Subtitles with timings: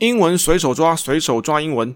[0.00, 1.92] 英文随手抓，随手抓英文。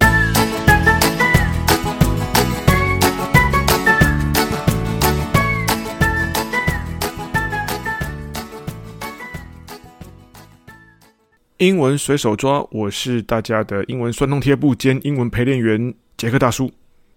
[11.57, 16.71] 英文随手抓，我是大家的英文酸痛贴布兼英文陪练员杰克大叔。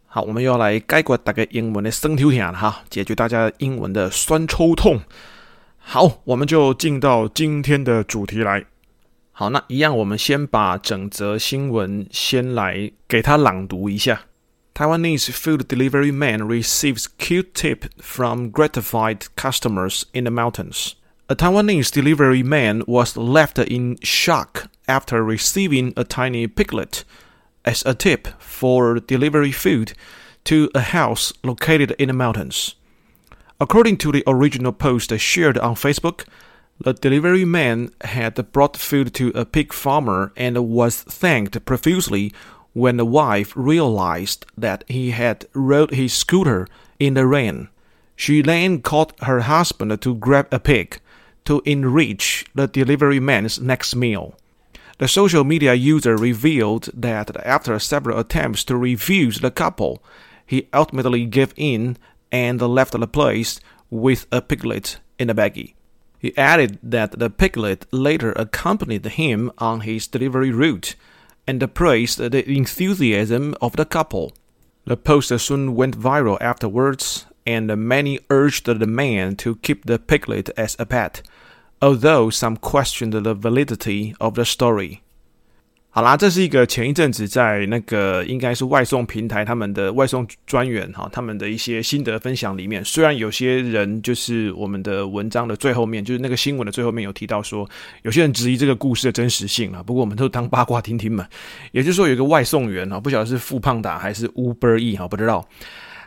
[0.05, 5.01] 好，我们又要来解决大家英文的酸痛贴了哈，解决大家英文的酸抽痛。
[5.79, 8.63] 好，我们就进到今天的主题来。
[9.36, 14.22] 好，那一样，我们先把整则新闻先来给他朗读一下。
[14.75, 20.93] Taiwanese food delivery man receives cute tip from gratified customers in the mountains.
[21.29, 27.04] A Taiwanese delivery man was left in shock after receiving a tiny piglet
[27.64, 29.93] as a tip for delivery food
[30.44, 32.75] to a house located in the mountains.
[33.58, 36.25] According to the original post shared on Facebook,
[36.80, 42.31] the delivery man had brought food to a pig farmer and was thanked profusely
[42.73, 46.67] when the wife realized that he had rode his scooter
[46.99, 47.69] in the rain.
[48.15, 50.99] She then called her husband to grab a pig
[51.45, 54.35] to enrich the delivery man's next meal.
[54.99, 60.03] The social media user revealed that after several attempts to refuse the couple,
[60.45, 61.97] he ultimately gave in
[62.31, 63.59] and left the place
[63.89, 65.73] with a piglet in a baggie.
[66.19, 70.95] He added that the piglet later accompanied him on his delivery route
[71.45, 74.33] and praised the enthusiasm of the couple.
[74.85, 80.49] The post soon went viral afterwards, and many urged the man to keep the piglet
[80.57, 81.21] as a pet,
[81.81, 85.03] although some questioned the validity of the story.
[85.97, 97.67] 好啦，这是一个前一阵子在那个应该是外送平台他们的外送专员哈，他们的一些心得分享里面，虽然有些人就是我们的文章的最后面，就是那个新闻的最后面有提到说，
[98.03, 99.81] 有些人质疑这个故事的真实性啊。
[99.81, 101.25] 不过我们都当八卦听听嘛。
[101.71, 105.43] 也就是说，有一个外送员啊，不晓得是富胖达还是 Uber E 哈，不知道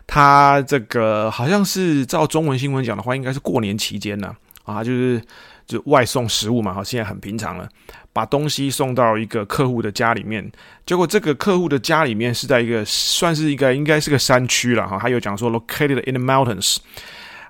[0.07, 4.37] 他这个好像是照中文新闻讲的话，应该是过年期间呢，
[4.75, 5.23] 啊就是
[5.67, 7.69] 就外送食物嘛，哈，现在很平常了。
[8.13, 10.51] 把东西送到一个客户的家里面，
[10.85, 14.99] 结果这个客户的家里面是在一个算是一个应该是个山区了哈。
[15.01, 16.79] 他有讲说 located in the mountains，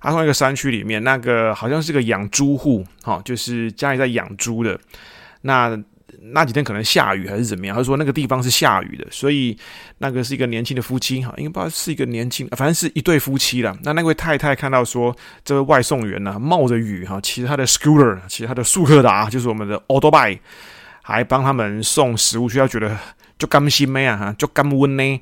[0.01, 4.79] 他从一个山区里面，那个好像是个养猪户哈，就是家里在养猪的
[5.43, 5.79] 那。
[6.33, 7.77] 那几天可能下雨还是怎么样？
[7.77, 9.57] 他说那个地方是下雨的，所以
[9.99, 13.77] 那个是一个年轻的夫妻哈，应该不知道是一个年轻，反正是一对夫妻了。
[13.83, 20.39] 那那位太太看到说这位外送员呢、冒着雨哈，骑他的 scooter，骑他的速克达，就是我们的 auto bike，
[21.03, 22.97] 还帮他们送食物去，他觉得
[23.39, 25.21] 就甘心没啊，就甘温呢。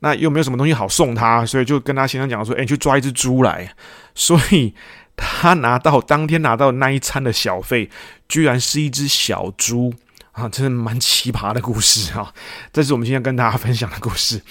[0.00, 3.74] 那又没有什么东西好送他，所以就跟他先生讲说，哎，去抓一只猪来。
[4.14, 4.74] 所以
[5.16, 7.88] 他拿到当天拿到那一餐的小费，
[8.28, 9.94] 居然是一只小猪。
[10.34, 12.34] 啊，真的蛮奇葩的故事哈，
[12.72, 14.42] 这是我们今天跟大家分享的故事，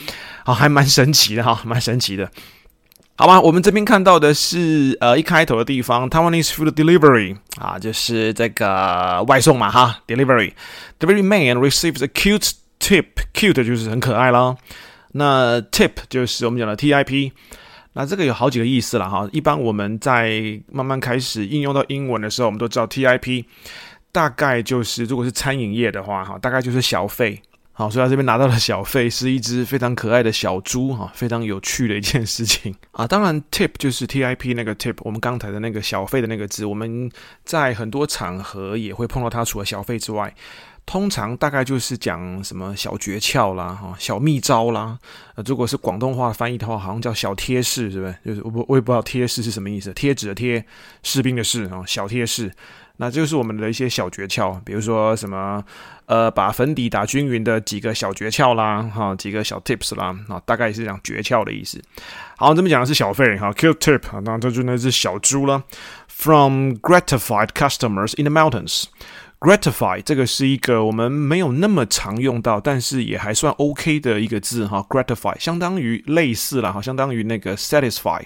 [0.46, 2.32] 好，还蛮神奇的哈，蛮神奇的，
[3.18, 3.42] 好吧？
[3.42, 10.54] 我们这边看到的是呃一开头的地方，Taiwanese food delivery 啊，就是这个外送嘛哈，delivery。
[11.00, 14.56] Delivery man receives a cute tip，cute 就是很可爱啦，
[15.12, 17.32] 那 tip 就是我们讲的 tip，
[17.92, 23.44] 那这个有好几个意思了哈，一般我们在慢慢开始应用到英文的时候，我们都知道 tip。
[24.14, 27.42] 大概就是，如果是餐饮业的话，哈，大概就是小费，
[27.72, 33.08] 好，所以他这边拿到的小费是一只非常可爱的小猪，哈，非常有趣的一件事情啊。
[33.08, 37.12] 当然，tip 就是 tip 那个 tip，我们刚才的那个小费的那个字，我们
[37.44, 39.44] 在很多场合也会碰到它。
[39.44, 40.32] 除了小费之外，
[40.86, 45.00] 通常大概就是讲什么小诀窍啦，哈，小秘招啦。
[45.34, 48.16] 呃，如果是广东话翻译的话，好像叫小贴士，是不是？
[48.24, 50.64] 就是我我也不知道贴士是什么意思，贴纸的贴，
[51.02, 52.52] 士兵的士啊，小贴士。
[52.98, 55.64] 那就是我们的一些小诀窍，比如说什么，
[56.06, 61.82] 呃，把粉底打均匀的几个小诀窍啦，哈，几个小 tips 啦，啊，大概也是讲诀窍的意思。
[62.38, 65.64] 好，这边讲的是小费，哈，cute tip，那这就那只小猪了。
[66.08, 68.86] From gratified customers in the mountains。
[69.44, 78.22] Gratify 这个是一个我们没有那么常用到，但是也还算 OK 的一个字，哈，gratify 相当于类似了，哈，相当于那个 satisfy。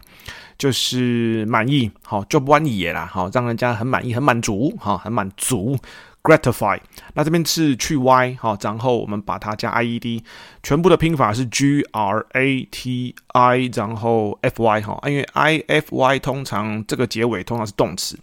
[0.59, 5.75] 就是满意，好，就不满意啦，好，让人家很满意、很满足，好，很满足
[6.21, 6.79] ，gratify。
[7.15, 10.23] 那这边是去 y，好，然后我们把它加 i e d，
[10.61, 18.17] 全部的拼法是 g r a t i，然后 f y，哈，因为 i f y 通常这个结尾通常是动词，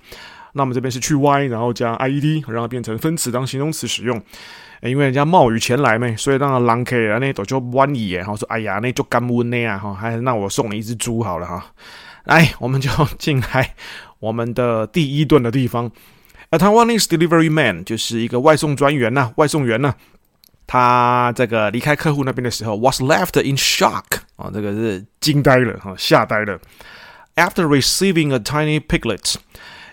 [0.54, 4.20] 那我们这边是去 y，然后加 i e d，让它变成分词当形容词使用。
[4.82, 11.72] 因为人家冒雨前来嘛，所以当然狼 K 啊，那都就不满意，然后说，哎呀，那就干温那样，哈，还是让我送你一只猪好了哈。
[12.24, 13.74] 来，我们就进来
[14.18, 15.90] 我们的第一顿的地方。
[16.50, 19.96] A Taiwanese delivery man 就是一个外送专员呐、啊，外送员呐、啊。
[20.66, 24.04] 他这个离开客户那边的时候，was left in shock
[24.36, 26.58] 啊，这个是惊呆了哈，吓呆了。
[27.36, 29.34] After receiving a tiny piglet，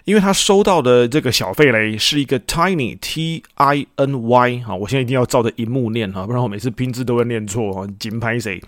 [0.05, 7.87] 因为他收到的这个小费雷是一个 tiny t i n y 哈，我现在一定要照着荧幕念哈，不然我每次拼字都会念错哈。
[7.99, 8.61] 紧拍谁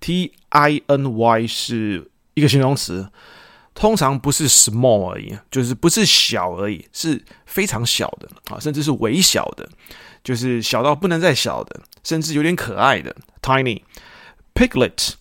[0.00, 3.08] ？t i n y 是一个形容词，
[3.74, 9.68] 通常不是 small 而已，就是不是小而已，是非常小的啊，甚至是微小的。
[10.22, 13.80] 就是小到不能再小的，甚至有点可爱的 tiny
[14.54, 15.12] piglet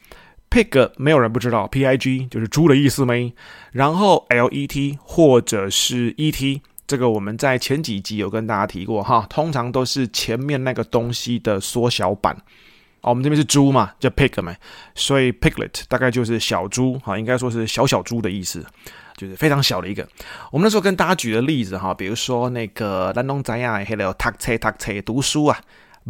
[0.49, 3.33] pig 没有人不知道，p i g 就是猪的意思没？
[3.71, 12.35] 然后 l e t 或者是 e t，这个我们在前几集有跟大家提过哈，通常都是前面那个东西的缩小版。
[13.01, 14.53] 哦，我们这边是猪嘛，叫 pig 嘛，
[14.95, 18.65] 所以 piglet 大概就是小猪哈，应该说是小小猪的意思。
[19.15, 20.07] 就是非常小的一个。
[20.49, 25.59] 我们那时候跟大家举的例子哈，比如说那个蓝龙仔呀，还有读册读册读书啊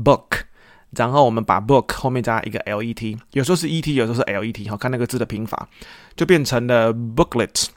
[0.04, 0.42] ，book，
[0.92, 5.68] 然后我们把 book 后面加一个 l e t，有时候是 e t，有时候是 l e t，好看那个字的拼法，
[6.16, 7.68] 就变成了 booklet。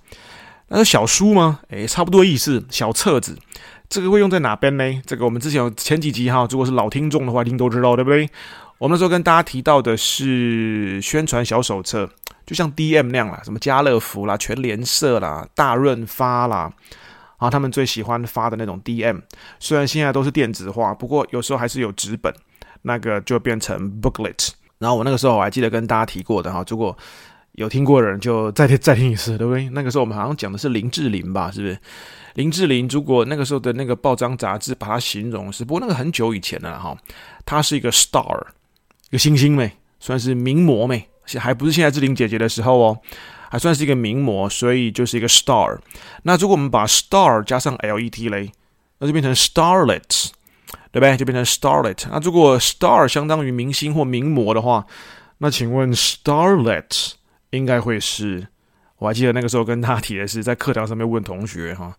[0.69, 1.61] 那是小书吗？
[1.69, 3.37] 诶，差不多意思，小册子。
[3.88, 5.03] 这个会用在哪边呢？
[5.06, 8.29] 这个我们之前有前几集哈，如果是老听众的话，一定都知道，对不对？
[8.79, 12.08] 我们那时候跟大家提到的是宣传小手册。
[12.44, 16.73] 就像 DM 那样啦，什么家乐福啦、全联社啦、大润发啦，
[17.37, 19.23] 啊，他们最喜欢发的那种 DM，
[19.61, 22.35] 虽然现在都是电子化，不过有时候还是有纸本，
[22.82, 24.50] 那个就变成 booklet。
[24.79, 26.96] 然后我那个时候我还记得跟大家提过的哈，如果
[27.52, 29.69] 有听过的人就再听再听一次，对不对？
[29.70, 31.79] 那个时候我们好像讲的是林志玲吧，是不是？
[32.34, 36.96] 林志玲如果那个时候的那个报章杂志把它形容是，不过那个很久以前了哈，
[37.44, 38.40] 她是一个 star，
[39.08, 41.08] 一个星星妹，算是名模妹。
[41.38, 42.99] 还不是现在志玲姐姐的时候哦，
[43.49, 45.79] 还算是一个名模，所以就是一个 star。
[46.25, 48.50] 那如果我们把 star 加上 let 嘞，
[48.99, 50.31] 那就变成 starlet，
[50.93, 51.17] 对不对？
[51.17, 52.05] 就变成 starlet。
[52.09, 54.87] 那如果 star 相当于明星或名模的话，
[55.39, 57.15] 那请问 starlet
[57.50, 58.47] 应该会是？
[58.99, 61.97] 我还记得那个时候跟他提的是在课堂上面问同学哈，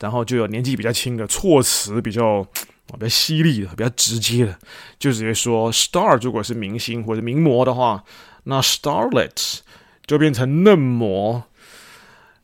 [0.00, 2.46] 然后就有年纪比较轻的措辞比较。
[2.88, 4.56] 比较犀利的，比较直接的，
[4.96, 8.04] 就直接说 star 如果是明星或者名模的话，
[8.44, 9.58] 那 starlet
[10.06, 11.42] 就变成嫩模。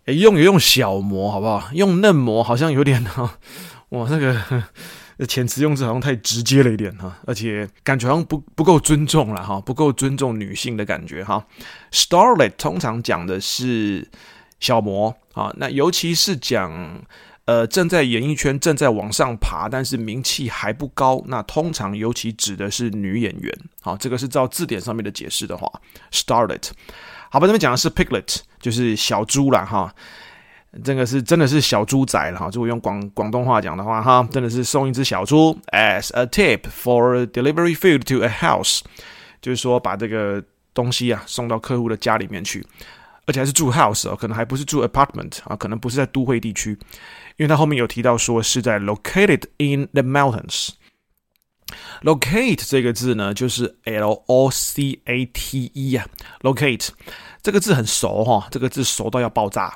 [0.06, 1.70] 诶，用也用小模好不好？
[1.74, 3.38] 用嫩模好像有点哈，
[3.90, 4.64] 哇，那个
[5.18, 11.46] 遣词用字好像太直接了一点哈，而且感觉好像不不够尊重了哈，不够尊重女性的感觉哈。
[11.90, 14.08] starlet 通常讲的是
[14.60, 17.02] 小模啊，那尤其是讲。
[17.44, 21.20] 呃，正在演艺圈正在往上爬，但是名气还不高。
[21.26, 23.52] 那通常尤其指的是女演员。
[23.82, 25.68] 啊，这个是照字典上面的解释的话
[26.12, 26.70] ，starlet。
[27.32, 29.64] 好吧，这边讲的是 piglet，就是小猪啦。
[29.64, 29.92] 哈。
[30.82, 32.48] 这个是真的是小猪仔了哈。
[32.52, 35.54] 如果用广广东话讲的话，哈，真的是送一只小猪。
[35.70, 38.80] As a tip for delivery food to a house，
[39.42, 40.42] 就是说把这个
[40.72, 42.66] 东西啊送到客户的家里面去，
[43.26, 46.70] 而且还是住 house 哦，可能还不是住 apartment 啊，可能不是在都会地区。
[47.36, 50.70] 因为他后面有提到说是在 located in the mountains。
[52.02, 56.06] locate 这个字呢，就是 L O C A T E 啊
[56.40, 56.88] ，locate
[57.42, 59.74] 这个字很熟哈，这个字熟到要爆炸。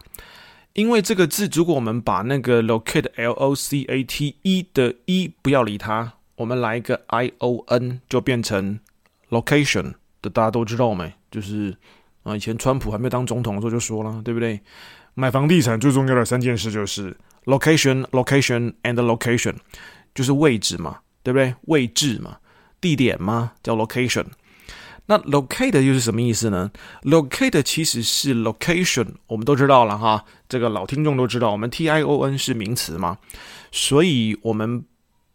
[0.76, 8.78] 因为这个字，如果我们把那个 locate L O C A T E 的 E 不要理它，我们来一个 I O N 就变成
[9.30, 11.10] location 的，大家都知道没？
[11.30, 11.74] 就是
[12.24, 14.60] 啊，以前川普还没有当总统的时候就说了，对不对？
[15.14, 17.16] 买房地产最重要的三件事就是。
[17.46, 19.54] Location, location, and location，
[20.12, 21.54] 就是位置嘛，对不对？
[21.66, 22.38] 位置嘛，
[22.80, 24.24] 地点嘛，叫 location。
[25.06, 26.72] 那 locate 又是什么意思呢
[27.04, 33.18] ？locate 其实是 location，我们都知道了哈，这个老听众都知道，我们 T I O N 是名词嘛，
[33.72, 34.84] 所以我们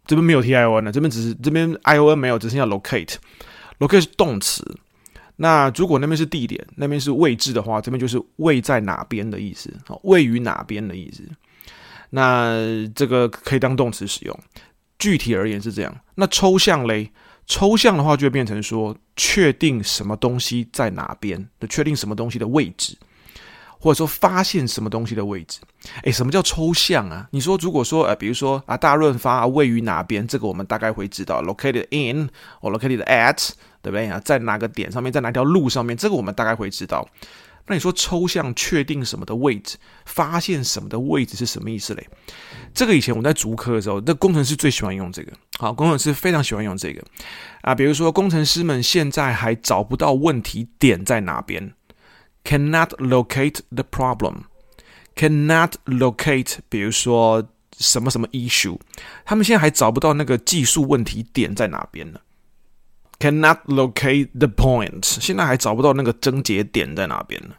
[0.05, 3.15] 这边没有 T I O N 的，这边只是这边 I O N 没有，只剩下 locate。
[3.79, 4.63] locate 是动词。
[5.37, 11.23] 那如果那边是地点，那边是位置的话，这边就是位在哪边的意思，位于哪边的意思。
[12.11, 12.59] 那
[12.93, 14.39] 这个可以当动词使用，
[14.99, 15.95] 具体而言是这样。
[16.15, 17.09] 那抽象嘞？
[17.47, 22.95] 抽象的话就会变成说，确定什么东西在哪边，就确定什么东西的位置，
[23.81, 25.59] 或者说发现什么东西的位置。
[26.03, 27.27] 诶，什么叫抽象啊？
[27.31, 32.29] 你说如果说呃，比如说啊，大润发位于哪边，这个我们大概会知道，located in
[32.61, 33.49] or located at，
[33.81, 34.21] 对不对啊？
[34.23, 37.07] 在哪个点上面，在哪条路上面，这个我们大概会知道。
[37.67, 42.07] 那你说抽象确定什么的位置，发现什么的位置是什么意思嘞？
[42.73, 45.31] 这个以前我在竹科的时候，那工程师最喜欢用这个。
[45.59, 47.01] 好，工程师非常喜欢用这个
[47.61, 47.75] 啊。
[47.75, 51.71] 比如说，工程师们现在还找不到问题点在哪边
[52.43, 58.77] ，cannot locate the problem，cannot locate，比如说什么什么 issue，
[59.25, 62.19] 他们现在还找不到那个技术问题点在哪边呢
[63.19, 67.55] ？cannot locate the point，现在还找不到那个症结点在哪边呢？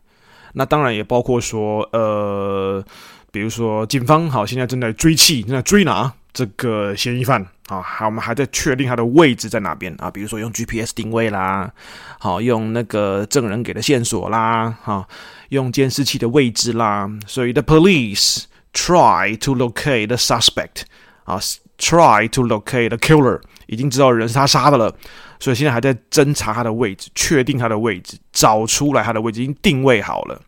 [0.54, 2.84] 那当然也包括说，呃，
[3.30, 11.70] 比如说警方好，现在正在追气，正在追拿这个嫌疑犯啊，好，我们还在确定他的位置在哪边啊，比如说用 GPS 定位啦，
[12.18, 15.06] 好，用那个证人给的线索啦，哈，
[15.50, 20.82] 用监视器的位置啦，所以 the police try to locate the suspect
[21.24, 21.38] 啊
[21.78, 24.94] ，try to locate the killer，已经知道人是他杀的了。
[25.38, 30.40] 所以现在还在侦查他的位置，确定他的位置，找出来他的位置，已经定位好了。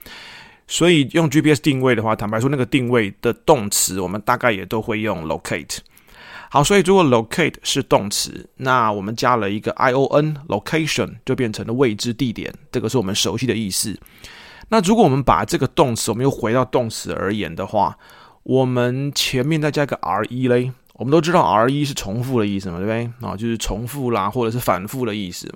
[0.66, 5.78] 所以用 GPS 定位的话，坦白说，那个定位的动词，我们大概也都会用 locate。
[6.50, 13.98] 好，所以如果 locate 是动词，那我们加了一个 ion，location 就变成了未知地点，这个是我们熟悉的意思。
[14.68, 17.98] 那如果我们把这个动词，我们又回到动词而言的话，
[18.44, 20.72] 我们前面再加一个 re 嘞。
[20.94, 23.28] 我们都知道 re 是重复的意思嘛，对不对？
[23.28, 25.54] 啊，就是重复啦，或者是反复的意思嘛。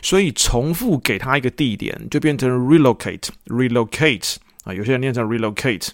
[0.00, 4.36] 所以重复给它一个地点，就变成 relocate，relocate
[4.66, 5.88] 啊有些人念成 relocate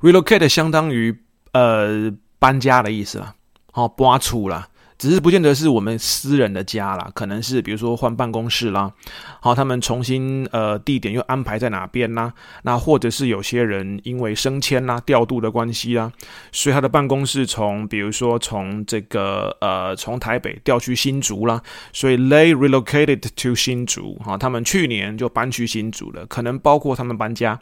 [0.00, 1.16] relocate 相当于
[1.52, 3.34] 呃搬家的意思了
[3.72, 4.68] 哦搬出了
[5.02, 8.92] 只是不见得是我们私人的家啦，可能是比如说换办公室啦，
[9.40, 12.32] 好，他们重新呃地点又安排在哪边啦？
[12.62, 16.12] 那或者是有些人因为升迁啦、调度的关系啦，
[16.52, 21.60] 所以他的办公室从比如说从这个呃从台北调去新竹啦，
[21.92, 27.58] 所以 they relocated to 新竹，哈，他们去年就搬去新竹了，可能包括他们搬家，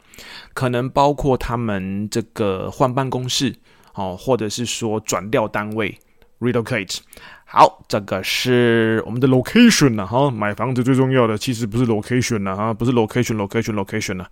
[0.53, 3.55] 可能包括他们这个换办公室，
[3.95, 5.97] 哦，或者是说转调单位。
[6.41, 6.97] relocate，
[7.45, 14.25] 好，这个是我们的 location 呢，哈，买房子最重要的其实不是 location 呢，哈，不是 location，location，location 呢，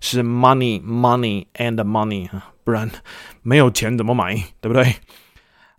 [0.00, 2.88] 是 money，money and money 啊，不然
[3.42, 4.94] 没有钱怎么买，对不对？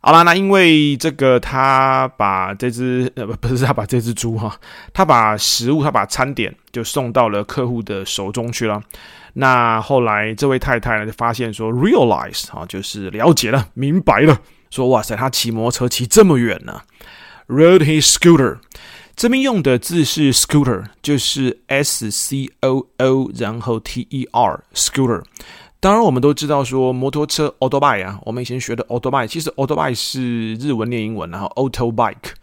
[0.01, 4.55] 好啦，那因为这个他把这只呃不不是他把这只猪哈，
[4.93, 8.81] 他把食物他把餐点就送到了客户的手中去了。
[9.33, 14.39] 那后来这位太太呢就发现说 realize 啊，就是了解了，明白了。
[14.69, 16.81] 说哇塞，他骑摩托车骑这么远呢
[17.47, 18.59] ？Rode his scooter，
[19.15, 25.23] 这边用的字是 scooter，就是 S C O O，然后 T E R scooter。
[25.79, 32.33] 当然，我们都知道说摩托车 autobike，我们以前学的 autobike，其实 autobike 是日文念英文，然后 auto bike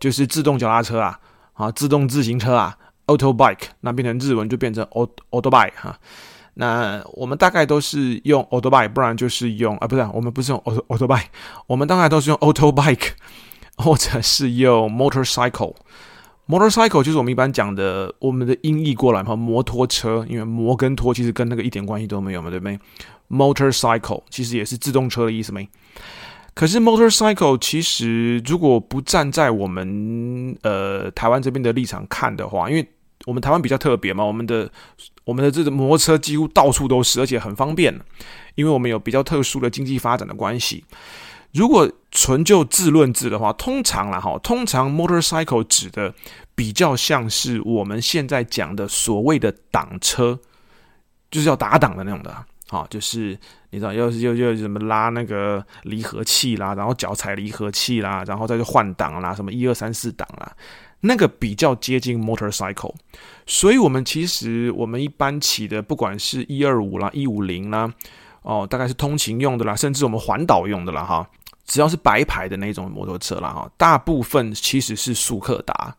[0.00, 1.20] 就是自动脚踏车啊，
[1.52, 2.76] 啊，自动自行车啊
[3.06, 5.98] ，auto bike，那变成日文就变成 auto autobike 哈。
[6.58, 11.26] 那我们大概都是用 auto bike，不然就是用啊，不是，我们不是用 auto auto bike，
[11.66, 13.10] 我们大概都是用 auto bike，
[13.76, 15.74] 或者是用 motorcycle。
[16.48, 22.78] motorcycle 就是我们一般讲的，我们的音译过来嘛，摩托车，因为摩跟托其实跟那个一点关系都没有嘛，对不对
[23.28, 25.68] ？motorcycle 其实也是自动车的意思没？
[26.54, 32.88] 可是 motorcycle 其实如果不站在我们呃台湾这边的立场看的话，因为
[33.26, 34.70] 我们台湾比较特别嘛，我们的
[35.24, 37.92] 我们的这个摩托车几乎到处都是，而且很方便，
[38.54, 40.84] 因为我们有比较特殊的经济发展的关系。
[41.52, 46.14] 如果纯就字论字的话，通常啦哈，通常 motorcycle 指的
[46.54, 50.38] 比较像是我们现在讲的所谓的挡车，
[51.30, 53.36] 就是要打挡的那种的，好，就是
[53.70, 60.52] 你知道，又是又又什么拉那个离合器啦，然后脚踩离合器啦，然后再去换挡啦，什么一二三四档啦。
[61.00, 62.94] 那个比较接近 motorcycle，
[63.46, 67.92] 所以我们其实我们一般骑的，不管是一二五啦、一五零啦，
[68.42, 71.28] 哦，大概是通勤用的啦，甚至我们环岛用的啦，哈，
[71.66, 75.94] 只要是白牌的那种摩托车啦，哈，大部分其实是速克达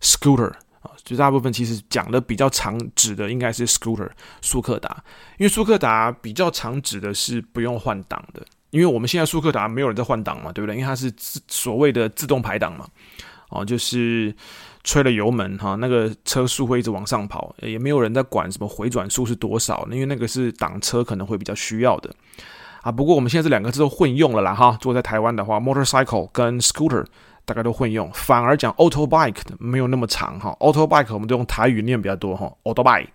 [0.00, 0.50] scooter
[0.80, 5.04] 啊，就大部分其实讲的比较常指的应该是 scooter 速克达，
[5.36, 10.74] 因为速克达比较常指的是不用换挡的，因为我们现在速克达没有人在换挡嘛，对不对？
[10.74, 12.88] 因为它是自所谓的自动排挡嘛。
[13.50, 14.34] 哦，就是
[14.84, 22.10] 吹了油门哈，那个车速会一直往上跑，也没有人在管什么回转数是多少，因为那个是挡车可能会比较需要的
[22.82, 22.92] 啊。
[22.92, 24.78] 不过我们现在这两个字都混用了啦哈。
[24.82, 27.04] 如果在台湾的话，motorcycle 跟 scooter
[27.44, 30.54] 大概都混用，反而讲 auto bike 没有那么长哈。
[30.60, 33.08] auto bike 我们都用台语念比较多哈，auto bike。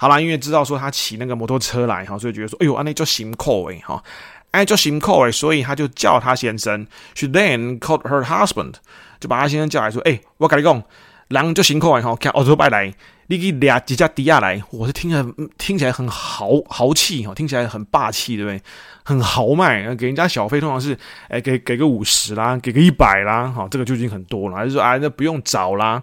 [0.00, 4.00] 好啦，因为知道说他骑那个摩托车来哈，所以觉得说，哎呦，那叫辛苦诶哈，
[4.50, 6.86] 哎叫辛苦诶，所以他就叫他先生。
[7.14, 8.74] She then called her husband。
[9.20, 10.80] 就把他先生叫来说：“哎、我跟你讲，
[11.26, 12.00] 人就辛苦啊！
[12.00, 12.94] 哈，看奥托拜来，
[13.26, 15.24] 你给俩几架迪亚来，我是听起来
[15.58, 18.62] 听起来很豪豪气哈，听起来很霸气，对不对？
[19.02, 20.92] 很豪迈，给人家小费通常是
[21.24, 24.56] 哎、欸，给给个五十啦，给个一百啦，哈，这个就已经很多了。
[24.56, 26.00] 还是说啊，那不用找啦，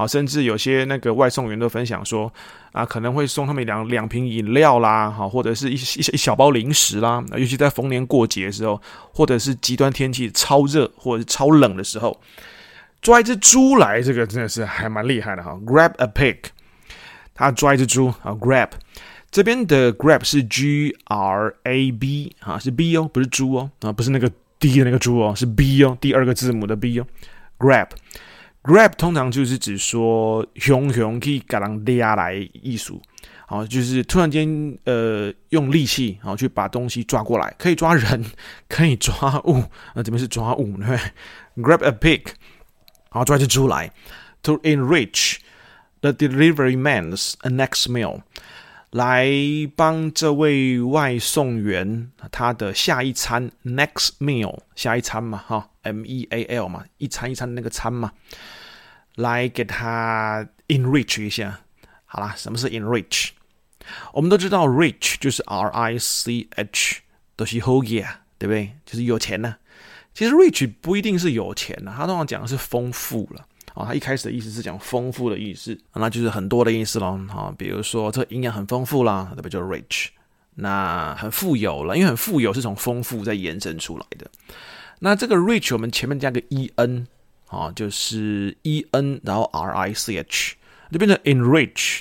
[0.00, 2.32] 啊，甚至有些那个外送员都分享说
[2.72, 8.80] 啊，可能会送他们两两瓶饮料啦，哈，或者是一一一小包零食啦，尤其在逢年过节的时候，
[9.12, 12.18] 或者是极端天气超热或者是超冷的时候。”
[13.02, 15.58] 抓一只猪来，这个真的是还蛮厉害的哈。
[15.64, 16.36] Grab a pig，
[17.32, 18.68] 他抓一只猪啊，grab
[19.30, 27.00] 这边的 grab 是 G R A B 啊，是 B 哦，不是猪哦啊，不是那个 D 的那个猪哦，是 B 哦，第二个字母的 B
[27.00, 27.06] 哦。
[27.58, 27.86] Grab
[28.62, 33.00] Grab 通常就是指说熊熊可以给人抓来艺术，
[33.46, 34.46] 好，就是突然间
[34.84, 38.22] 呃用力气然后去把东西抓过来，可以抓人，
[38.68, 39.64] 可以抓物，
[39.94, 40.98] 那这边是抓物，对
[41.56, 42.26] ，Grab a pig，
[43.08, 43.90] 好抓只猪来
[44.42, 45.38] ，to enrich
[46.02, 48.20] the delivery man's next meal。
[48.90, 49.30] 来
[49.76, 55.69] 帮这位外送员他的下一餐 next meal 下一餐嘛哈。
[55.82, 58.12] M E A L 嘛一餐一餐的那个餐嘛，
[59.16, 61.60] 来给它 enrich 一下。
[62.04, 63.30] 好啦，什么是 enrich？
[64.12, 67.00] 我们都知道 rich 就是 R I C H
[67.36, 68.06] 都是好嘢，
[68.38, 68.72] 对不对？
[68.84, 69.56] 就是有钱呢、
[70.12, 73.46] 其实 rich 不一定是有钱呢、啊，他通常讲的是丰富了。
[73.72, 77.16] 啊，它一开始的意思是讲丰富的意思，那就是很多的意思喽。
[77.28, 79.50] 哈，比如说这营养很丰富啦，对不对？
[79.50, 80.08] 就 rich，
[80.56, 84.28] 那很富有了，因为很富有是从丰富再延伸出来的。
[85.00, 87.06] 那这个 rich 我们前面加个 e n，
[87.48, 90.54] 啊，就是 e n，然后 r i c h，
[90.90, 92.00] 就变成 enrich。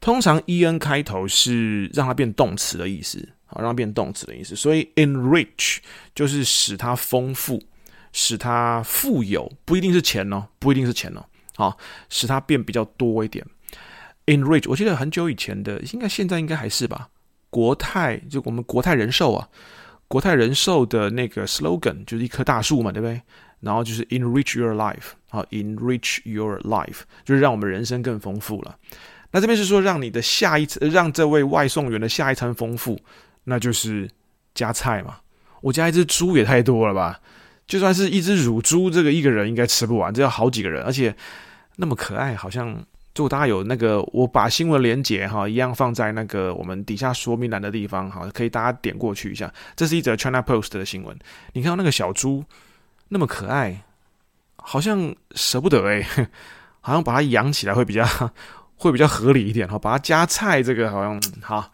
[0.00, 4.56] 通常 e n 开头是让它变动词的意思，啊，让它变动词的意思。
[4.56, 5.78] 所以 enrich
[6.14, 7.62] 就是使它丰富。
[8.12, 11.78] 使它富有，不一定是钱哦，不一定是钱哦，好，
[12.08, 13.46] 使它变比较多一点。
[14.26, 17.08] Enrich，我记得很久以前的，应该现在应该还是吧。
[17.50, 19.48] 国泰就我们国泰人寿啊，
[20.10, 23.22] 国泰人寿的那个 slogan 就是一棵大树嘛，对不对？
[23.60, 28.76] 然后就是 Enrich your life，好，Enrich your life 就是让我们人生更丰富了。
[29.30, 32.98] 那这边是说让你的下一次，让这位外送员的下一餐丰富，
[33.44, 34.10] 那就是
[34.52, 35.18] 加菜嘛。
[35.60, 37.20] 我加一只猪也太多了吧？
[37.68, 41.14] 就算是一只乳猪，这个一个人应该吃不完，这要好几个人，而且
[41.76, 49.52] 那么可爱，好像祝大家有那个，我把新闻连结哈一样放在那个我们底下说明栏的地方哈，可以大家点过去一下。
[49.74, 51.18] 这是一则 China Post 的新闻，
[51.52, 52.44] 你看到那个小猪
[53.08, 53.82] 那么可爱，
[54.56, 56.06] 好像舍不得哎，
[56.80, 58.06] 好像把它养起来会比较
[58.76, 61.70] 会比较合理一点哈，把它加菜这个好像哈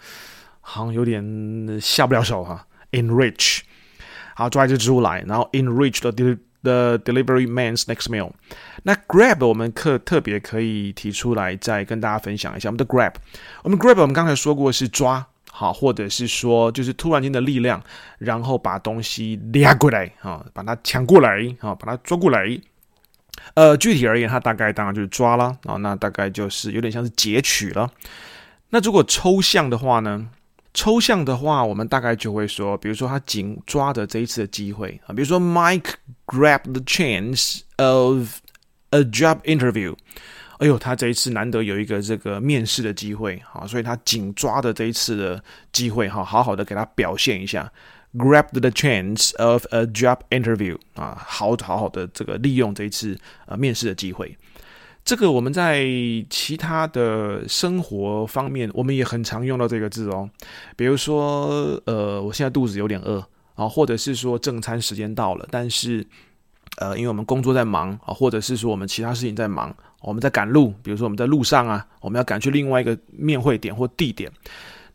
[0.61, 3.61] 好像有点下不了手哈，enrich。
[4.35, 6.11] 好，抓一只猪来，然后 enrich the
[6.67, 8.33] the delivery man's next meal。
[8.83, 13.13] 那 grab 我们特特别可以提出来，再跟大家分享一下我们的 grab。
[13.63, 17.83] 我们 grab 我们刚才说过是抓，好，或者是说就是突然间的力量，
[18.19, 22.61] 然后把东西抓过来，啊，把它抢过来，啊，把它抓过来。
[23.55, 27.91] 呃，具体而言，它大概当然就是抓了，啊，那大概就是有点像是截取了。
[28.71, 30.29] 那如果抽象的话呢？
[30.77, 35.95] 抽象的话，我们大概就会说，比如说他紧抓着这一次的机会啊，比如说 Mike
[36.27, 38.41] grabbed the chance of
[38.91, 39.97] a job interview。
[40.59, 47.73] 哎呦，他这一次难得有一个这个面试的机会啊，所以他紧抓的这一次的机会哈，好好的给他表现一下
[48.15, 54.37] ，grabbed the chance of a job interview 啊，好好好的这个利用这一次呃面试的机会。
[55.07, 55.87] 这个我们在
[56.29, 60.29] 其他的生活方面，我们也很常用到这个字哦。
[60.75, 66.05] 比如说，呃，我现在肚子有点饿啊，或者是说正餐时间到了，但是，
[66.79, 74.29] 呃，因为我们工作在忙啊，或者是说我们其他事情在忙，我们在赶路，比如说我们在路上啊，我们要赶去另外一个面会点或地点，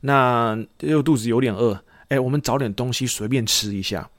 [0.02, 4.10] 那又肚子有点饿，哎，我们找点东西随便吃一下，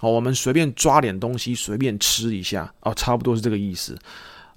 [0.00, 3.98] 好，我们随便抓点东西随便吃一下，哦，差不多是这个意思。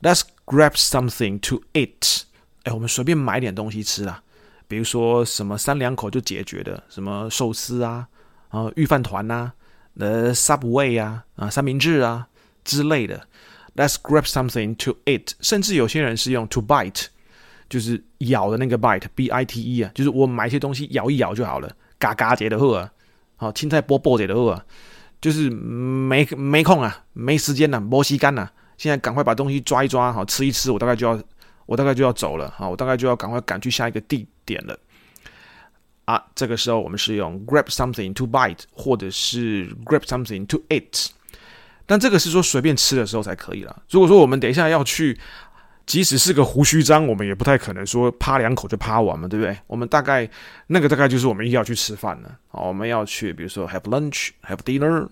[0.01, 2.23] Let's grab something to eat。
[2.63, 4.21] 哎，我们随便买点东西吃啊，
[4.67, 8.07] 比如说什么三两口就解决的，什么寿司啊，
[8.49, 9.51] 啊，御饭团呐，
[9.99, 12.27] 呃，Subway 啊，啊，三明治啊
[12.63, 13.27] 之类的。
[13.75, 15.33] Let's grab something to eat。
[15.41, 17.07] 甚至有些人是用 to bite，
[17.69, 22.91] 就是咬的那个 bite，B-I-T-E 啊，就是我买一些东西咬一咬就好了，嘎嘎解的货啊，
[23.35, 24.65] 好，青菜剥剥解的货啊，
[25.21, 28.49] 就是没没空啊，没时间呐，没时间呐。
[28.77, 31.19] 现在赶快把东西抓一抓，好，吃一吃，我大概就要，
[31.65, 34.77] 我大概就要走了，好，我大概就要赶快赶去下一个地点了。
[36.05, 41.07] 啊，这个时候我们是用 grab something to bite，或者是 grab something to eat。
[41.87, 43.83] 但这个是说随便吃的时候才可以了。
[43.89, 45.17] 如果说我们等一下要去，
[45.85, 49.57] 即使是个胡须张，我们也不太可能说啪两口就啪完嘛，对不对？
[49.67, 50.29] 我们大概
[50.67, 55.07] 那个大概就是我们一定要去吃饭了，好，我们要去，比如说 have lunch，have dinner。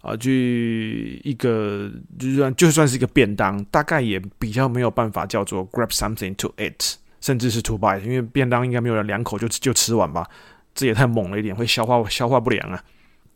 [0.00, 10.28] 啊，就一个就算就算是一个便当，大概也比较没有办法叫做 grab something to eat，甚至是 to buy，因为便当应该没有人两口就就吃完吧，
[10.74, 12.82] 这也太猛了一点，会消化消化不良啊。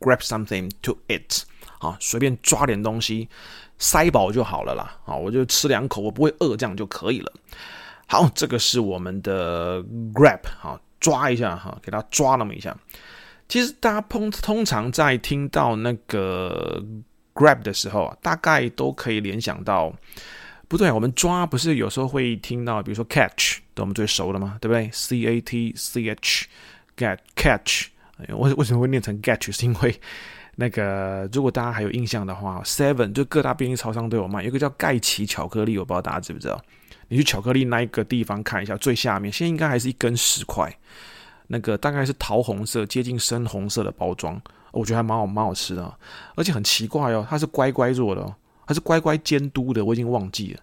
[0.00, 1.42] grab something to eat，
[1.78, 3.28] 啊，随便抓点东西
[3.78, 7.32] 塞饱就好了啦，啊，我就吃两口，我不会饿，这样就可以了。
[8.06, 12.76] 好，这个是我们的 grab，好，抓一下哈，给它抓那么一下。
[13.52, 16.82] 其实大家通通常在听到那个
[17.34, 19.92] grab 的时候啊，大概都可以联想到，
[20.68, 27.88] 不对，我们抓不是有时候会听到，比如说 catch，对我们最熟的嘛，对不对？c a t c h，get catch，
[28.26, 29.52] 为为什么会念成 catch？
[29.52, 30.00] 是因为
[30.56, 36.58] 那个如果大家还有印象的话，seven 就各大便利超商都有卖，有个叫盖奇巧克力，我不知道大家知不知道？
[37.08, 40.74] 你去巧克力那一个地方看一下，最下面现在应该还是一根十块。
[41.52, 45.94] 那个大概是桃红色，接近深红色的包装，我觉得还蛮好，蛮好吃的，
[46.34, 48.34] 而且很奇怪哦，它是乖乖做的，
[48.66, 50.60] 它是乖乖监督的，我已经忘记了。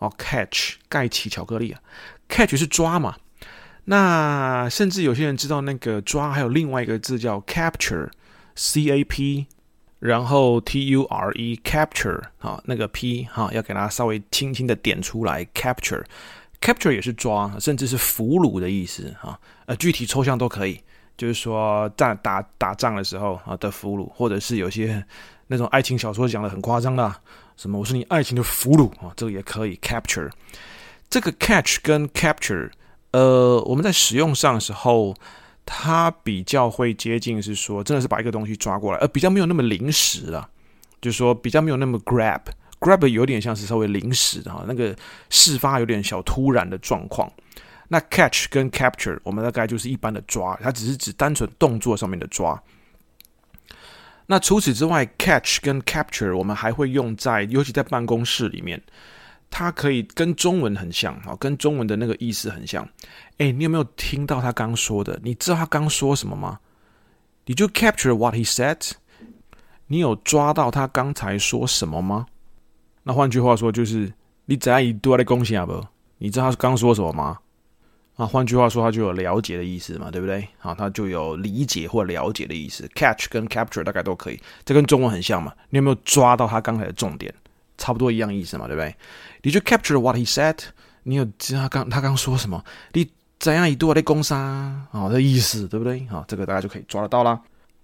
[0.00, 1.80] 哦，Catch 盖奇巧克力啊
[2.28, 3.14] ，Catch 是抓嘛？
[3.84, 9.46] 那甚至有些人知道那个抓还有另外一个字叫 Capture，C A P，
[10.00, 16.02] 然后 T U R E，Capture 啊，那个 P 哈，要给它稍微轻轻的点出来，Capture。
[16.60, 20.80] Capture 也是抓，甚至是俘虏的意思啊，呃，具体抽象都可以，
[21.16, 25.04] 就是说战打打仗的时候啊的俘虏，或者是有些
[25.46, 27.14] 那种爱情小说讲的很夸张的，
[27.56, 30.30] 什么我是你爱情的俘虏啊，这个也可以 capture。
[31.08, 32.70] 这个 catch 跟 capture，
[33.12, 35.14] 呃，我们在使用上的时候，
[35.64, 40.48] 它比较会接近是说，真的是把一个东西抓过来，而比较没有那么临时了，
[41.00, 42.40] 就是说比较没有那么 grab。
[42.80, 44.94] Grab 有点像是稍微临时的哈，那个
[45.30, 47.30] 事发有点小突然的状况。
[47.88, 52.60] 那 catch 跟 capture，我们大概就是一般的抓，它只是指单纯动作上面的抓。
[54.26, 58.82] 那除此之外，catch 跟 capture 我们还会用在，尤其在办公室里面，
[59.50, 62.88] 它可以跟中文很像啊，跟中文的那个意思很像。
[63.36, 65.20] 哎，你有没有听到他刚说的？
[65.22, 66.58] 你知道他刚说什么吗
[67.44, 68.92] ？Did you capture what he said？
[69.88, 72.26] 你有抓到他刚才说什么吗？
[73.02, 74.10] 那换句话说，就是
[74.46, 75.84] 你怎样一度在恭喜啊不？
[76.16, 77.38] 你知道他刚说什么吗？
[78.16, 80.46] 啊，换句话说，他就有了解的意思嘛，对不对？
[80.60, 82.88] 啊，他就有理解或了解的意思。
[82.94, 85.52] Catch 跟 capture 大概都可以，这跟中文很像嘛。
[85.70, 87.34] 你有没有抓到他刚才的重点？
[87.76, 88.94] 差不多一样意思嘛，对不对
[89.42, 90.58] ？Did you capture what he said？
[91.02, 92.64] 你有知道他刚他刚说什么？
[92.92, 95.08] 你怎样一度在攻杀啊？
[95.10, 96.06] 的意思对不对？
[96.08, 97.40] 啊，这个大家就可以抓得到啦。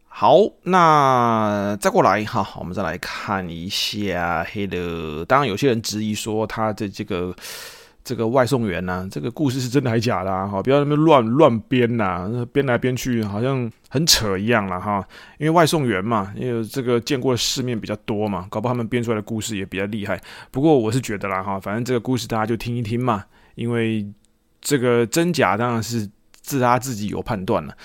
[0.06, 5.24] 好，那再过来哈，我们再来看一下黑的。
[5.24, 7.34] 当然，有些人质疑说他的这个
[8.02, 10.46] 这个外送员呢、啊，这个故事是真的还假的啊？
[10.46, 15.06] 哈，不要那么乱乱编呐，编来编去好像很扯一样了哈。
[15.38, 20.20] 因为外送员嘛，因为这个见过世面比较多嘛，搞不好他们编出来的故事也比较厉害。
[20.50, 24.06] 不过我是觉得啦哈，反正这个故事大家就听一听嘛，因为
[24.60, 26.08] 这个真假当然是
[26.40, 27.76] 自他自己有判断了。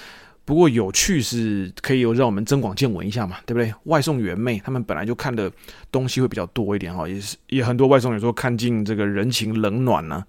[0.45, 3.73] 不过有趣是可以有让我们增广见闻一下嘛，对不对？
[3.85, 5.51] 外送员妹他们本来就看的
[5.91, 10.23] 东西会比较多一点哈，也是也很多外送员说看尽这个人情冷暖呢、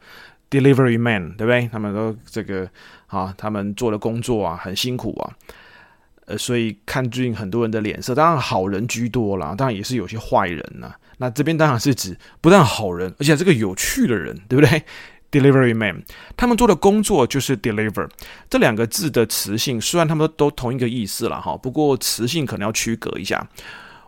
[0.51, 1.69] Delivery man 对不对？
[1.71, 2.67] 他们都这个
[3.09, 5.37] 啊，他们做的工作啊很辛苦啊，
[6.25, 14.83] 呃，所以看尽很多人的脸色，当然好人居多啦，当然也是有些坏人呐、那这边当然是指不但好人，而且这个有趣的人，对不对
[15.37, 16.03] ？Delivery man，
[16.35, 18.09] 他们做的工作就是 deliver
[18.49, 23.47] 这两个字的词性，虽然他们都同一个意思了哈，不过词性可能要区隔一下。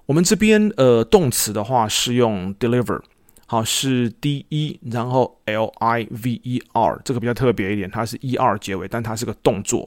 [0.07, 2.99] 我们这边呃动词的话是用 deliver，
[3.45, 9.87] 好是 d e 然后 l i v e r，这个比较特别一点，它是 e r 结尾，但它是个动作，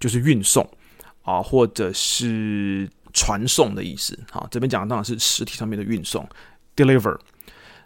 [0.00, 0.68] 就是运送
[1.22, 4.18] 啊或者是传送的意思。
[4.32, 6.28] 好，这边讲的当然是实体上面的运送
[6.74, 7.16] ，deliver。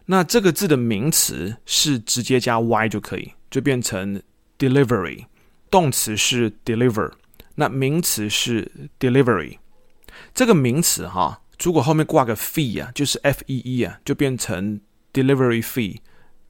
[0.07, 4.21] 那这个字的名词是直接加 y 就可以，就变成
[4.59, 5.25] delivery。
[5.71, 7.11] 动词是 deliver，
[7.55, 9.57] 那名词是 delivery。
[10.35, 14.79] 这个名词哈，如果后面挂个 fee 啊，就是 f e e 啊，就变成
[15.13, 15.97] delivery fee。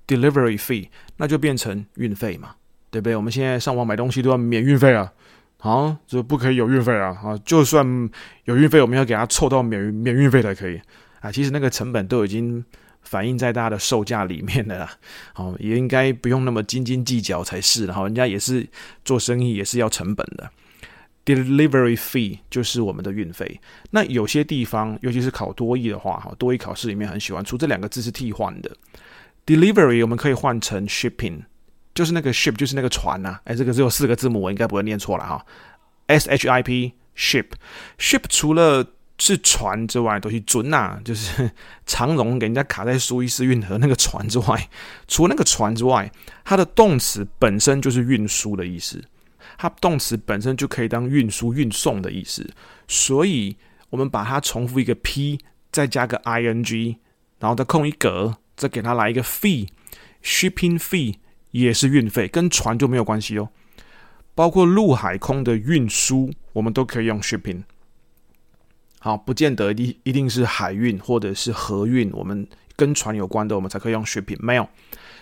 [0.07, 2.57] delivery fee，那就变成运费嘛，
[2.91, 3.17] 对不对？
[3.17, 5.13] 我们现在上网买东西都要免运费啊，
[5.61, 8.11] 啊，就不可以有运费啊，啊，就算
[8.45, 10.79] 有运费，我们要给它凑到免免运费才可以
[11.21, 11.31] 啊。
[11.31, 12.65] 其实那个成本都已经。
[13.05, 14.91] 反映在大家的售价里面的啦，
[15.37, 18.67] 哦，也应该不用那么斤斤计较才是，然后人家也是
[19.05, 20.51] 做生意，也是要成本的。
[21.25, 23.59] Delivery fee 就是我们的运费。
[23.93, 28.71] 那有些地方，尤其是考多益的话，哈，多益考试里面很喜欢出这两个字是替换的。
[29.47, 31.45] Delivery 我们可以换成 shipping，
[31.95, 35.47] 就是那个 ship 就是那个船呐，哎，这个只有四个字母，我应该不会念错了哈。
[36.09, 37.47] S H I P ship
[37.99, 38.85] ship 除了
[39.17, 41.51] 是船之外，都是准呐，就是
[41.87, 44.69] 长荣给人家卡在苏伊士运河那个船之外，
[45.07, 46.11] 除了那个船之外，
[46.45, 49.03] 它的动词本身就是运输的意思，
[49.57, 52.49] 它动词本身就可以当运输、运送的意思，
[52.89, 53.57] 所以
[53.91, 55.39] 我们把它重复一个 P，
[55.71, 56.97] 再加个 ing，
[57.39, 61.15] 然后再空一格，再给它来一个 fee，shipping fee
[61.53, 63.49] 也是运费，跟船就没有关系哦。
[64.35, 67.63] 包括陆海空的运输，我们都可以用 shipping。
[69.05, 74.39] 好，不见得一一定是海运或者是河运，我们跟船有关的，我们才可以用 shipping。
[74.41, 74.67] 没有，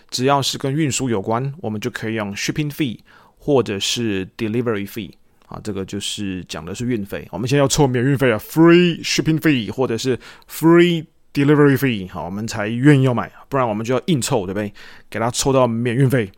[0.08, 3.00] 只要是跟运输有关，我们就可以用 shipping fee
[3.36, 5.10] 或者是 delivery fee。
[5.48, 7.26] 啊，这个就是讲的是运费。
[7.32, 10.16] 我们现在要凑免运费啊，free shipping fee 或者是
[10.48, 14.72] free delivery fee，好，我们才愿意要买，不然我们就要硬凑，对不对？
[15.10, 16.30] 给他凑到免运费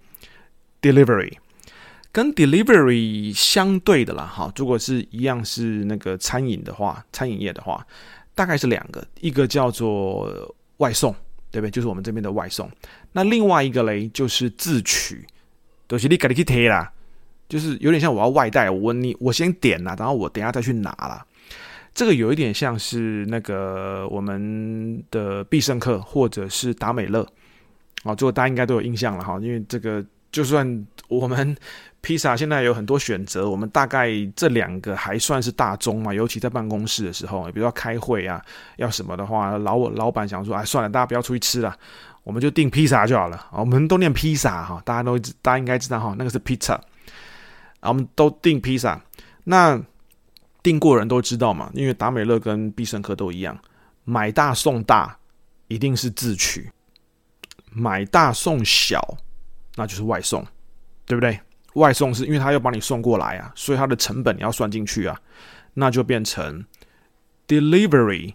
[0.80, 1.35] ，delivery。
[2.14, 7.85] 跟 delivery 相对的啦，哈，如果是一样是那个餐饮的话，餐饮业的话，
[8.37, 11.12] 大概是两个，一个叫做外送，
[11.50, 11.70] 对不对？
[11.72, 12.70] 就是我们这边的外送。
[13.11, 15.27] 那另外一个嘞，就是自取，
[15.88, 16.88] 都是你自己去提啦，
[17.48, 21.27] 就是有点像我要外带，我你我先点啦，然后我等下再去拿啦。
[21.92, 27.27] 这个有一点像是那个我们的必胜客或者是达美乐，
[28.05, 31.56] 啊，这个大家应该都有印象了哈，因为这个就算我们。
[32.04, 38.44] 披萨现在有很多选择，我们大概这两个还算是大宗嘛，尤其在办公室的时候，比如说开会啊，
[38.76, 41.74] 要什么的话，老我老板想说，哎，算了，大家不要出去吃了，
[42.22, 43.46] 我们就订披萨就好了。
[43.52, 46.78] 我们都念披萨哈，大家都大家应该知道哈，那个是 pizza，
[47.80, 49.00] 我们都订披萨。
[49.44, 49.80] 那
[50.62, 53.58] 订过人都知道嘛，因为达美乐跟必胜客都一样，
[54.04, 55.16] 买大送大
[55.68, 56.70] 一定是自取，
[57.72, 59.16] 买大送小
[59.76, 60.44] 那就是外送，
[61.06, 61.38] 对不对？
[61.74, 65.20] 外送是因为他要把你送过来啊，所以它的成本你要算进去啊，
[65.72, 66.64] 那就变成
[67.48, 68.32] delivery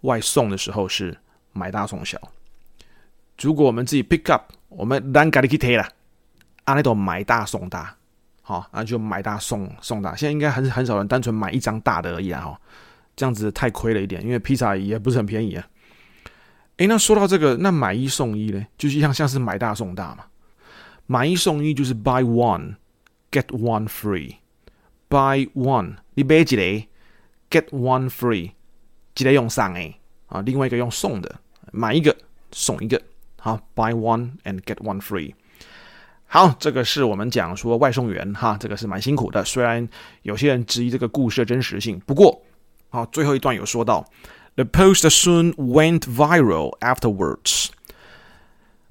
[0.00, 1.16] 外送的时候是
[1.52, 2.20] 买大送小。
[3.40, 5.88] 如果我们自己 pick up，我们单给你去提了，
[6.64, 7.96] 阿那种买大送大，
[8.42, 10.16] 好，那就买大送送大。
[10.16, 12.60] 现在应该很很少人单纯买一张大的而已啊，哈，
[13.14, 15.64] 这样子太亏了一点，因为披萨也不是很便宜啊。
[16.78, 20.24] 诶，那说到这个，那买一送一呢，就是像像是买大送大嘛。
[21.06, 22.76] 买一送一就是 buy one
[23.30, 26.56] get one free，buy one 你买一个
[27.50, 28.50] get one free，
[29.16, 31.40] 一个用送诶啊，另外一个用送的，
[31.72, 32.16] 买一个
[32.50, 33.00] 送一个，
[33.38, 35.32] 好 buy one and get one free。
[36.26, 39.88] 好，这个是我们讲说外送员哈，这个是蛮辛苦的，虽然
[40.22, 42.42] 有些人质疑这个故事的真实性，不过
[42.88, 44.04] 好，最后一段有说到
[44.56, 47.68] ，the post soon went viral afterwards。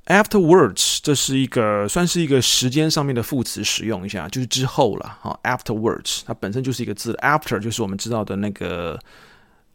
[0.06, 5.40] Afterwards，这是一个算是一个时间上面的副词，使用一下就是之后了哈。
[5.44, 9.00] Afterwards，它本身就是一个字，After 就是我们知道的那个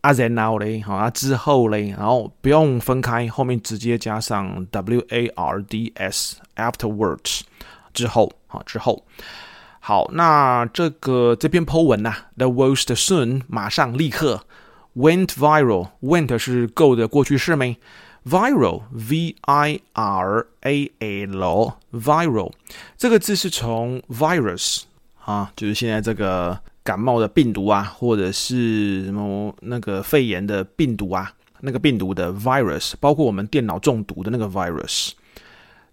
[0.03, 7.41] As and now 嘞，好啊之后嘞，然后不用分开，后面直接加上 W A R D S，Afterwards
[7.93, 9.05] 之后，好之后，
[9.81, 14.45] 好，那这个这篇 po 文呐，The worst soon 马上立刻
[14.95, 17.77] went viral，went 是 go 的过去式没
[18.27, 19.83] ？Viral, V-I-R-A-L,
[21.93, 22.53] viral，
[22.99, 24.83] 这个字是从 virus
[25.25, 35.13] 啊，就是现在这个感冒的病毒啊，或者是什么那个肺炎的病毒啊，那个病毒的 virus，包括我们电脑中毒的那个 virus，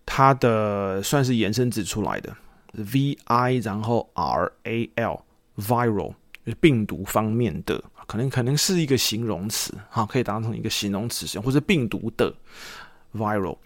[0.06, 2.36] 它的算是延伸指出来的
[2.74, 5.22] ，V-I 然后 R-A-L,
[5.58, 6.14] viral，
[6.46, 7.82] 就是病毒方面的。
[8.08, 12.34] 可能可能是一个形容词，哈，可以当成一个形容词使用，或者病毒的
[13.14, 13.58] viral。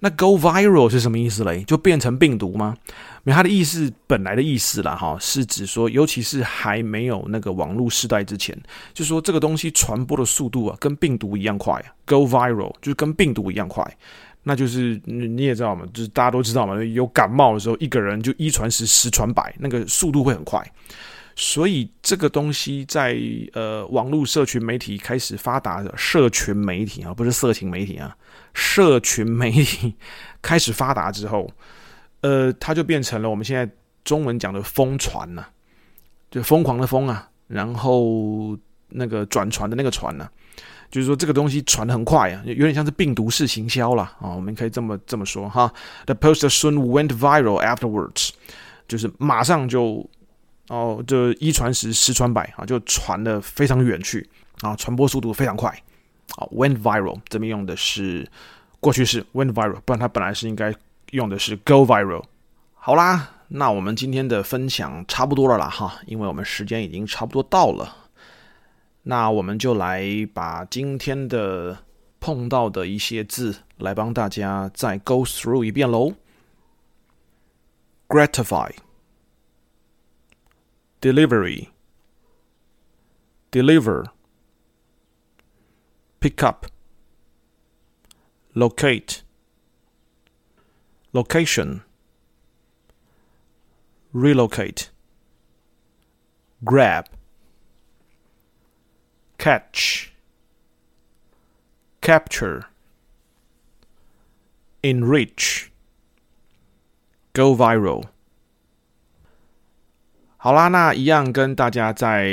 [0.00, 1.64] 那 go viral 是什么意思嘞？
[1.64, 2.76] 就变成病毒吗？
[3.24, 8.56] 没，它的意思本来的意思啦，哈，是指说，尤其是还没有那个网络时代之前，
[8.94, 11.84] 就说这个东西传播的速度啊，跟病毒一样快。
[12.06, 13.84] go viral 就是跟病毒一样快，
[14.44, 20.64] 那就是你也知道嘛，就是大家都知道嘛，有感冒的时候，一个人就一传十，十传百，那个速度会很快。
[21.40, 23.16] 所以这个东西在
[23.52, 28.12] 呃网络社群媒体开始发达的社群媒体啊，不是色情媒体啊，
[28.54, 29.94] 社群媒体
[30.42, 31.48] 开始发达之后，
[32.22, 33.70] 呃，它就变成了我们现在
[34.02, 35.44] 中文讲的疯传呐，
[36.28, 40.28] 就疯狂的疯啊，然后那个转传的那个传呐，
[40.90, 45.72] 就是说这个东西传的很快啊，有点像是病毒式行销了啊，我们可以这么这么说哈。
[46.06, 48.30] The post soon went viral afterwards，
[48.88, 50.10] 就是马上就。
[50.68, 54.28] 哦，就一传十，十传百啊，就传的非常远去
[54.60, 55.70] 啊，传播速度非常快
[56.36, 56.46] 啊。
[56.52, 58.30] Went viral 这边用的是
[58.78, 60.74] 过去式 went viral，不然它本来是应该
[61.12, 62.22] 用的是 go viral。
[62.74, 67.96] 好啦，那我们今天的分享差不多了啦哈，因为我们时间已经差不多到了，
[69.04, 70.04] 那我们就来
[70.34, 71.78] 把今天的
[72.20, 76.12] 碰到的一些字来帮大家再 go through 一遍喽。
[78.06, 78.72] Gratify。
[81.00, 81.70] Delivery,
[83.50, 84.06] deliver,
[86.20, 86.66] pick up,
[88.54, 89.22] locate,
[91.12, 91.82] location,
[94.12, 94.90] relocate,
[96.64, 97.08] grab,
[99.38, 100.12] catch,
[102.00, 102.66] capture,
[104.82, 105.70] enrich,
[107.34, 108.08] go viral。
[110.48, 112.30] 好啦，那一样跟大家再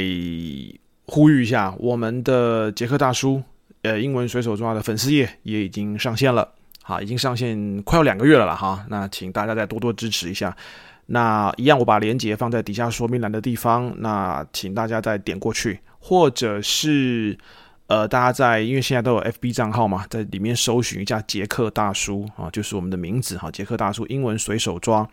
[1.06, 3.44] 呼吁一下，我们的杰克大叔。
[3.82, 6.50] 呃，英文随手抓的粉丝页也已经上线了，
[6.82, 8.86] 好，已经上线快要两个月了了哈。
[8.88, 10.56] 那请大家再多多支持一下。
[11.08, 17.38] 那一样，我把链接放在底下说明栏的地方，那请大家再点过去，或者是
[17.88, 25.06] 呃，大家在因为现在都有 FB 账号嘛，在里面搜寻一下杰克大叔啊，就是我们的名字哈，杰克大叔英文随手抓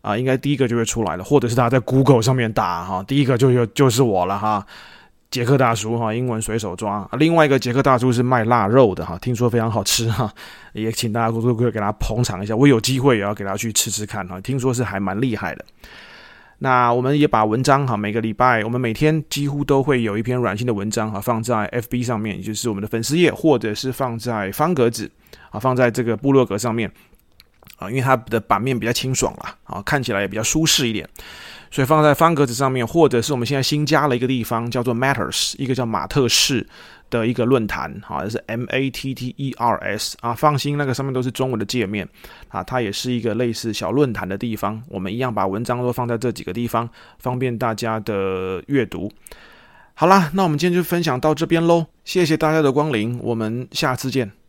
[0.00, 4.66] 啊，应该第一个就会出来了，或者是大家在 Google 上面打哈，第一个就就就是我了哈。
[5.30, 7.08] 杰克大叔哈，英文随手抓。
[7.12, 10.28] 另外一个杰克大叔是卖腊肉的哈，听说非常好吃哈，
[10.72, 12.56] 也请大家多多给他捧场一下。
[12.56, 15.64] 我有机会也要给他去吃吃看哈，听说是还蛮厉害的。
[16.58, 25.08] 那我们也把文章哈，每个礼拜我们每天几乎都会有一篇软性的文章哈，放在 FB 上面，也就是我们的粉丝页，或者是放在方格子
[25.50, 26.90] 啊，放在这个部落格上面
[27.80, 31.08] 啊，因为它的版面比较清爽啦，啊，看起来也比较舒适一点。
[31.72, 36.66] 所以放在方格子上面，或者是我们现在新加了一个地方，叫做 Matters，一个叫马特士
[37.10, 42.08] 的一个论坛，好，是 M A T T E R S 啊，放心，那个上面都是中文的界面
[42.48, 44.82] 啊，它也是一个类似小论坛的地方。
[44.88, 46.90] 我们一样把文章都放在这几个地方，
[47.20, 49.08] 方便大家的阅读。
[49.94, 54.39] 好啦，那我们今天就分享到这边喽，谢谢大家的光临，我们下次见。